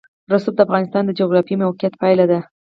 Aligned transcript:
رسوب 0.31 0.53
د 0.57 0.59
افغانستان 0.67 1.03
د 1.05 1.11
جغرافیایي 1.19 1.61
موقیعت 1.61 1.93
پایله 2.01 2.25
ده. 2.31 2.39